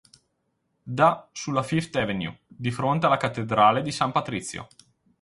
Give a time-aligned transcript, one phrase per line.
[0.81, 4.67] Dà sulla Fifth Avenue, di fronte alla cattedrale di San Patrizio.